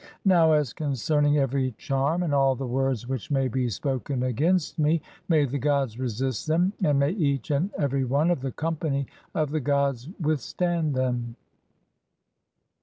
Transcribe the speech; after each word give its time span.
Now 0.25 0.53
as 0.53 0.73
concerning 0.73 1.37
every 1.37 1.75
charm 1.77 2.23
and 2.23 2.33
all 2.33 2.55
the 2.55 2.65
words 2.65 3.07
which 3.07 3.29
"may 3.29 3.47
be 3.47 3.69
spoken 3.69 4.23
against 4.23 4.79
me, 4.79 4.93
(6) 4.97 5.05
may 5.29 5.45
the 5.45 5.59
gods 5.59 5.99
resist 5.99 6.47
them, 6.47 6.73
and 6.83 6.97
"may 6.97 7.11
each 7.11 7.51
and 7.51 7.69
every 7.77 8.03
one 8.03 8.31
of 8.31 8.41
the 8.41 8.51
company 8.51 9.05
of 9.35 9.51
the 9.51 9.59
gods 9.59 10.09
with 10.19 10.41
stand 10.41 10.95
them." 10.95 11.35